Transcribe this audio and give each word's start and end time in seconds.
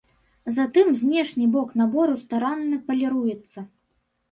Затым 0.55 0.87
знешні 1.01 1.45
бок 1.57 1.69
набору 1.83 2.17
старанна 2.23 2.83
паліруецца. 2.91 3.59